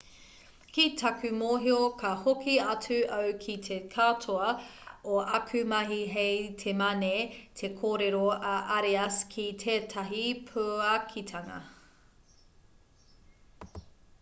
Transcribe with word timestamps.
ki 0.75 0.83
taku 0.99 1.29
mōhio 1.41 1.75
ka 1.97 2.13
hoki 2.21 2.53
atu 2.67 2.95
au 3.17 3.33
ki 3.43 3.55
te 3.67 3.77
katoa 3.95 4.47
o 5.17 5.19
āku 5.39 5.61
mahi 5.75 5.99
hei 6.13 6.41
te 6.63 6.73
mane 6.81 7.11
te 7.61 7.71
korero 7.83 8.23
a 8.55 8.57
arias 8.79 9.19
ki 9.37 9.47
tētahi 9.67 10.25
puakitanga 10.51 11.61